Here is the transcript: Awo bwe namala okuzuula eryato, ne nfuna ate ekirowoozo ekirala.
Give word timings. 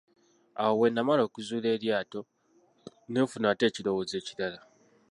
Awo 0.61 0.73
bwe 0.79 0.87
namala 0.91 1.21
okuzuula 1.27 1.67
eryato, 1.75 2.21
ne 3.09 3.19
nfuna 3.25 3.45
ate 3.51 3.63
ekirowoozo 3.67 4.15
ekirala. 4.21 4.59